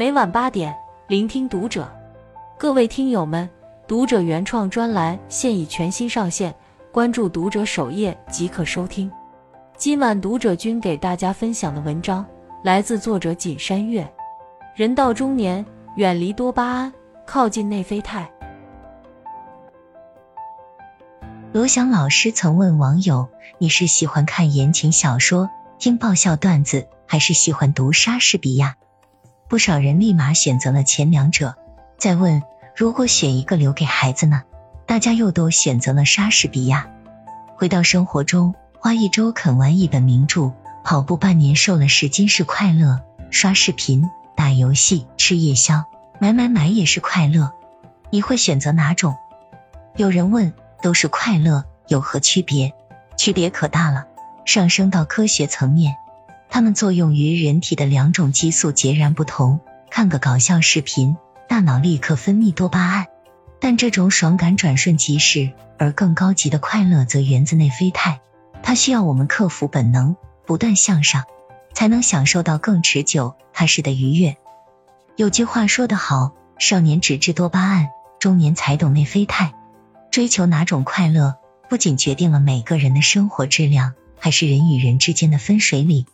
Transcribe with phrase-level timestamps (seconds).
[0.00, 0.74] 每晚八点，
[1.08, 1.86] 聆听读者。
[2.58, 3.46] 各位听友们，
[3.86, 6.54] 读者原创专栏现已全新上线，
[6.90, 9.12] 关注读者首页即可收听。
[9.76, 12.24] 今晚读者君给大家分享的文章
[12.64, 14.10] 来自作者锦山月。
[14.74, 15.62] 人到中年，
[15.96, 16.90] 远离多巴胺，
[17.26, 18.26] 靠近内啡肽。
[21.52, 23.28] 罗翔老师曾问网友
[23.60, 28.76] ：“你是喜欢看言情小说、听爆笑段子，还是喜欢读莎士比亚？”
[29.50, 31.56] 不少人立马选择了前两者。
[31.98, 32.42] 再问
[32.76, 34.44] ：“如果选一个留给孩子呢？”
[34.86, 36.88] 大家又都选择了莎士比亚。
[37.56, 40.52] 回到生活中，花一周啃完一本名著，
[40.84, 43.00] 跑步半年瘦了十斤是快乐；
[43.32, 45.84] 刷视频、打游戏、吃夜宵、
[46.20, 47.50] 买买买也是快乐。
[48.10, 49.16] 你会选择哪种？
[49.96, 50.54] 有人问。
[50.82, 52.72] 都是快乐，有何区别？
[53.18, 54.06] 区别可大了。
[54.46, 55.94] 上升到科学层面，
[56.50, 59.60] 它们作用于人体的两种激素截然不同。
[59.90, 61.16] 看个搞笑视频，
[61.48, 63.06] 大脑立刻分泌多巴胺，
[63.60, 68.20] 但这种爽感转瞬即逝；而更高级的快乐则源自内啡肽，
[68.62, 71.24] 它需要我们克服本能，不断向上，
[71.74, 74.36] 才能享受到更持久、踏实的愉悦。
[75.16, 77.88] 有句话说得好：少年只知多巴胺，
[78.20, 79.52] 中年才懂内啡肽。
[80.12, 81.34] 追求哪种快乐，
[81.68, 86.06] 不仅决定了每个人的生活质量，还是人与人之间的分水岭。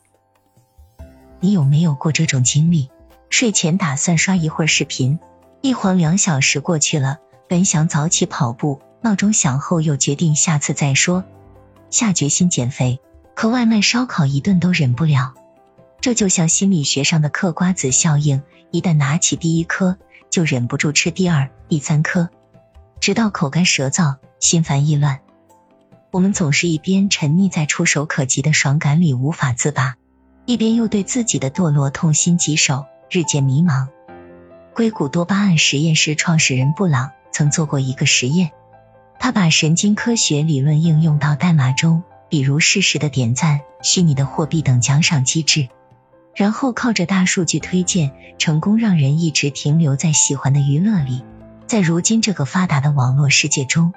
[1.41, 2.91] 你有没有过这种经历？
[3.29, 5.19] 睡前打算刷一会儿视频，
[5.61, 11.25] 一晃两小时过去了，本想早起跑步，闹钟响后又决定下次再说，
[11.91, 13.01] 下决心减肥，
[13.35, 15.35] 可外卖烧烤一顿都忍不了。
[16.01, 19.99] 这就像心理学上的嗑瓜子效应，一旦拿起第一颗，
[20.31, 22.31] 就忍不住吃第二、第三颗。
[23.01, 25.21] 直到口干舌燥、心烦意乱，
[26.13, 29.97] 我们总是一边沉溺在触手可及的爽感里无法自拔，
[30.47, 33.89] 一边又对自己的堕落痛心疾首，日渐迷茫。
[34.75, 38.53] 硅谷多巴胺实验室创始人布朗曾做过一个实验，
[39.19, 45.69] 他把神经科学理论应用到代码中，比如适时的点赞、虚拟的货币等奖赏机制，
[46.33, 51.25] 然后靠着大数据推荐，成功让人一直停留在喜欢的娱乐里。
[51.67, 53.93] 在如今这个发达的网络世界中，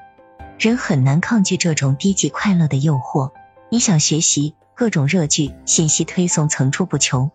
[0.57, 3.33] 人很难抗拒这种低级快乐的诱惑。
[3.69, 7.31] 你想学习，各种热剧、信息推送层出不穷；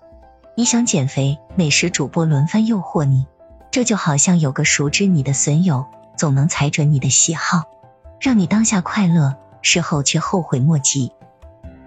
[0.57, 3.27] 你想减肥，美食主播轮番诱惑你。
[3.71, 5.85] 这就好像有个熟知你的损友，
[6.17, 7.65] 总能踩准你的喜好，
[8.19, 11.13] 让你当下快乐，事后却后悔莫及。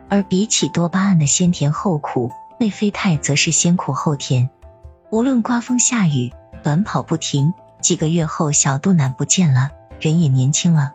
[0.09, 4.51] 而比起多巴胺的先甜后苦，内啡肽则是先苦后甜。
[5.09, 7.55] 无论刮风下雨，短跑不停。
[7.81, 10.93] 几个月后，小肚腩不见了，人也年轻了。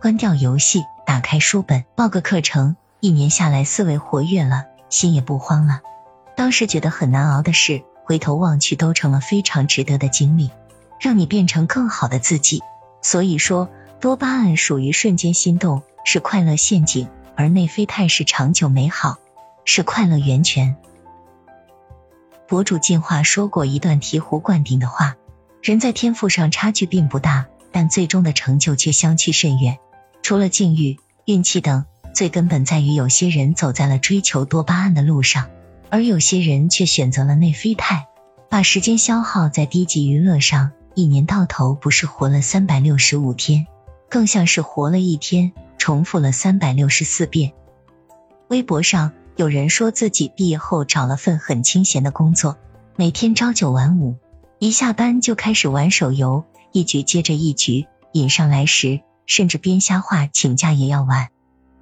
[0.00, 5.80] 关掉游戏，打开书本，报个课程，一年下来思维活跃了，心也不慌了。
[6.36, 10.50] 当时觉得很难熬的事，回头望去都成了非常值得的经历，
[11.00, 12.62] 让你变成更好的自己。
[13.02, 13.68] 所以说，
[14.00, 17.06] 多巴胺属于瞬间心动，是快乐陷阱；
[17.36, 19.18] 而内啡肽是长久美好，
[19.64, 20.76] 是快乐源泉。
[22.46, 25.16] 博主进化说过一段醍醐灌顶的话。
[25.62, 29.78] 人在天赋上差距并不大，但最终的成就却相去甚远。
[30.22, 31.84] 除了境遇、运气等，
[32.20, 35.48] 最根本在于有些人走在了追求多巴胺的路上，
[35.88, 38.08] 而有些人却选择了内啡肽，
[38.50, 40.72] 把时间消耗在低级娱乐上。
[40.94, 43.66] 一年到头不是活了三百六十五天，
[44.10, 47.52] 更像是活了一天，重复了三百六十四遍。
[48.48, 52.58] 微博上有人说自己毕业后找了份很清闲的工作，
[52.96, 54.16] 每天朝九晚五。
[54.58, 61.30] 一下班就开始玩手游，一局接着一局，瘾上来时甚至编瞎话请假也要玩。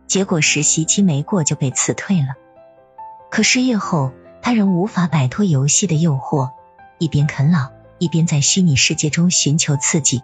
[0.08, 2.34] 结果实习期没过就被辞退了。
[3.30, 6.50] 可失业后，他仍无法摆脱游戏的诱惑，
[6.98, 10.22] 一边啃老，一边在虚拟世界中寻求刺激。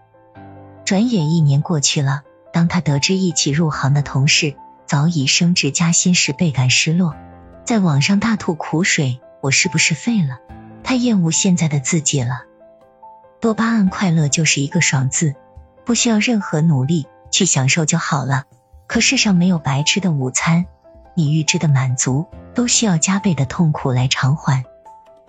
[0.84, 4.56] 转眼一年过去了，当他得知一起入行的同事
[4.86, 7.14] 早已升职加薪时，倍感失落，
[7.64, 10.38] 在网上大吐苦水：“我是不是废了？”
[10.82, 12.42] 太厌恶现在的自己了。
[13.40, 15.34] 多巴胺快乐就是一个爽字，
[15.84, 18.44] 不需要任何努力去享受就好了。
[18.86, 20.66] 可世上没有白吃的午餐，
[21.14, 24.64] 你预知的满足都需要加倍的痛苦来偿还。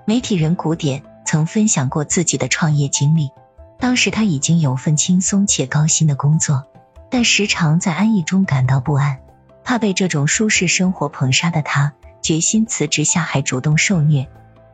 [0.06, 3.32] 媒体人古典曾分享过自己的创业经历，
[3.80, 6.66] 当时他已经有份轻松且高薪的工作，
[7.10, 9.20] 但时常在安逸中感到不安，
[9.64, 14.28] 怕被这种舒适生活捧杀的他，决心辞职下海主动受虐。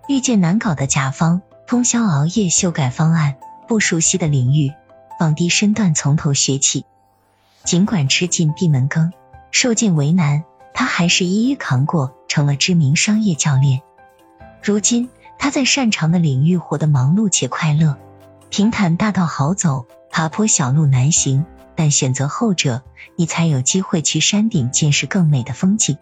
[0.08, 3.36] 遇见难搞的甲方，通宵熬夜修改方案；
[3.68, 4.74] 不熟悉的领域，
[5.18, 6.86] 放低身段从头学起。
[7.64, 9.14] 尽管吃尽闭门羹，
[9.52, 10.44] 受尽为难，
[10.74, 13.82] 他还是一一扛过，成了知名商业教练。
[14.64, 17.98] 如今，他在擅长的领域活得忙碌且快乐。
[18.50, 22.82] 平坦大道好走，爬坡小路难行，但选择后者，
[23.16, 25.98] 你才有机会去山顶见识更美的风景。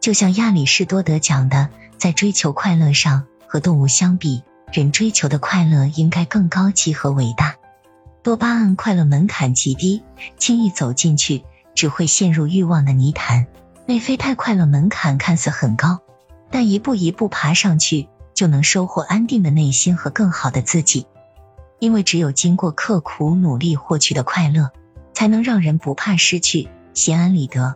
[0.00, 4.42] 就像亚里士多德讲的，在追求快乐上，和动物相比，
[4.72, 7.56] 人追求的快乐应该更高级和伟大。
[8.28, 10.02] 多巴胺快乐门槛极低，
[10.36, 11.44] 轻易走进去
[11.74, 13.46] 只会陷入欲望的泥潭。
[13.86, 16.00] 内啡肽快乐门槛看似很高，
[16.50, 21.06] 但一步一步爬上去，就能收获安定的内心和更好的自己。
[21.78, 24.72] 因为只有经过刻苦努力获取的快乐，
[25.14, 27.62] 才能让人不怕失去，心安理得。《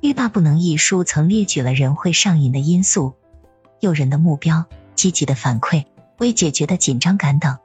[0.00, 3.14] 欲罢不能》一书曾列举了人会上瘾的因素：
[3.80, 5.86] 诱人的目标、积极的反馈、
[6.18, 7.58] 未解决的紧张感等。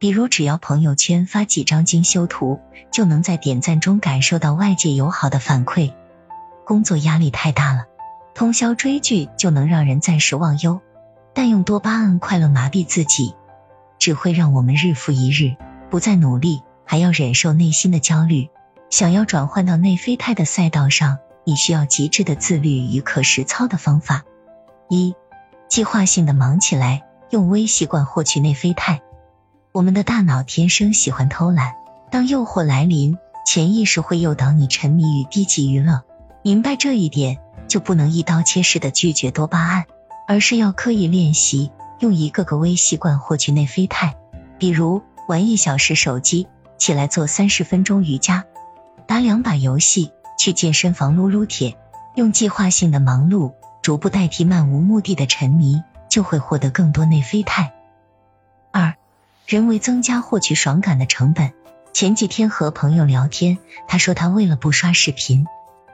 [0.00, 2.58] 比如，只要朋友圈发几张精修图，
[2.90, 5.92] 就能在点赞中感受到外界友好的反馈；
[6.64, 7.84] 工作压力太大了，
[8.34, 10.80] 通宵追剧就能让人暂时忘忧。
[11.34, 13.34] 但用多巴胺快乐麻痹自己，
[13.98, 15.56] 只会让我们日复一日
[15.90, 18.48] 不再努力，还要忍受内心的焦虑。
[18.88, 21.18] 想要转换到内啡肽的赛道上。
[21.44, 24.24] 你需要极致的自律与可实操的方法。
[24.88, 25.14] 一、
[25.68, 29.00] 计划性的忙起来，用微习惯获取内啡肽。
[29.72, 31.74] 我们的大脑天生喜欢偷懒，
[32.10, 36.02] 当诱惑来临，潜意识会诱导你沉迷于低级娱乐。
[36.42, 37.38] 明白这一点，
[37.68, 39.84] 就不能一刀切式的拒绝多巴胺，
[40.26, 41.70] 而是要刻意练习，
[42.00, 44.16] 用一个个微习惯获取内啡肽。
[44.58, 48.44] 比如玩一小时手机，起来做三十分钟瑜伽，
[49.06, 50.12] 打两把游戏。
[50.36, 51.76] 去健身房撸撸铁，
[52.14, 53.52] 用计划性的忙碌
[53.82, 57.74] 逐步代替漫无目的的沉迷，就会获得更多内啡肽。
[58.72, 58.94] 二、
[59.50, 61.52] 人为增加获取爽感的成本。
[61.92, 63.58] 前几天和朋友聊天，
[63.88, 65.44] 他说他为了不刷视频，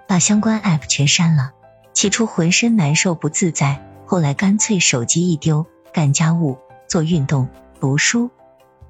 [0.06, 1.52] 把相关 app 全删了。
[1.94, 7.48] 起初浑身难受不自在，后来干脆手机一丢，干家务、做运动、
[7.80, 8.30] 读书。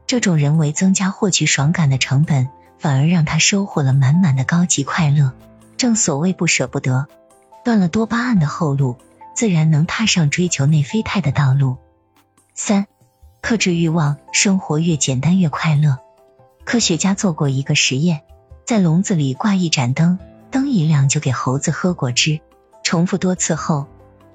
[0.05, 2.49] 这种人为增加获取爽感的成本。
[2.79, 5.33] 反而让他收获了满满的高级快乐。
[5.79, 7.07] 正所谓不舍不得，
[7.65, 8.99] 断了多巴胺的后路，
[9.35, 11.79] 自然能踏上追求内啡肽的道路。
[12.55, 12.87] 三、
[13.47, 15.99] 克制欲望，生活越简单越快乐。
[16.65, 18.23] 科学家做过一个实验，
[18.65, 20.19] 在笼子里挂一盏灯，
[20.51, 22.41] 灯一亮就给猴子喝果汁。
[22.83, 23.87] 重复多次后，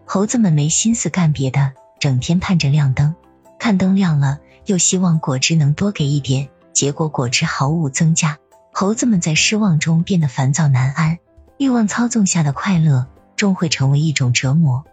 [0.05, 3.13] 猴子们没心思干别的，整天盼着亮灯，
[3.59, 6.47] 看灯亮了，又希望果汁能多给一点。
[6.71, 8.37] 结果果汁毫无增加，
[8.71, 11.17] 猴子们在失望中变得烦躁难安。
[11.57, 14.85] 欲望操纵下的快乐终会成为一种折磨。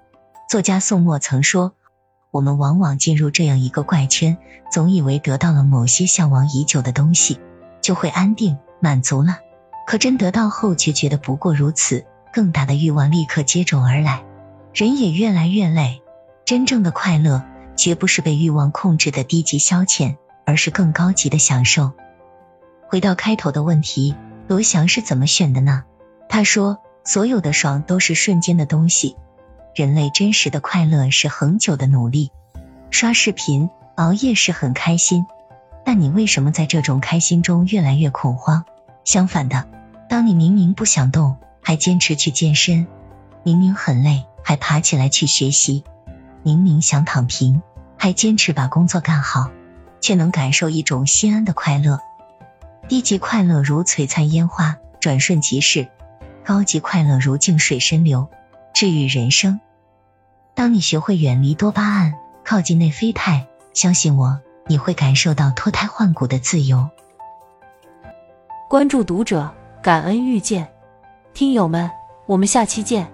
[0.51, 1.75] 作家宋墨曾说
[2.31, 4.39] ：“我们往往进入这样一个怪圈，
[4.71, 7.41] 总以为得到了某些向往已久的东西，
[7.81, 9.39] 就会安定满足了。
[9.87, 14.25] 可真得到后，却觉得不过如此，更大的欲望立刻接踵而来，
[14.73, 16.03] 人也越来越累。
[16.45, 17.43] 真正的快乐，
[17.77, 20.17] 绝不是被欲望控制的低级消遣。”
[20.49, 21.93] 而是更高级的享受。
[22.89, 24.15] 回到开头的问题，
[24.47, 25.85] 罗翔是怎么选的呢？
[26.31, 29.19] 他说：“所有的爽都是瞬间的东西，
[29.79, 32.33] 人类真实的快乐是恒久的努力。
[32.91, 35.25] 刷视频、熬夜是很开心，
[35.85, 38.65] 但你为什么在这种开心中越来越恐慌？
[39.05, 39.69] 相反的，
[40.09, 42.87] 当你明明不想动，还坚持去健身；
[43.45, 45.85] 明明很累，还爬起来去学习；
[46.43, 47.63] 明明想躺平，
[47.97, 49.53] 还坚持把工作干好。”
[50.01, 52.01] 却能感受一种心安的快乐。
[52.89, 55.87] 低级快乐如璀璨烟花，转瞬即逝；
[56.45, 58.29] 高级快乐如静水深流，
[58.75, 59.61] 治愈人生。
[60.59, 66.89] 当你学会远离多巴胺，靠近内啡肽，相信我，你会感受到脱胎换骨的自由。
[68.69, 70.69] 关注读者，感恩遇见，
[71.33, 71.89] 听友们，
[72.27, 73.09] 我们下期见。